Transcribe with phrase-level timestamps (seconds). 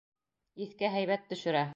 [0.65, 1.67] Иҫкә һәйбәт төшөрә.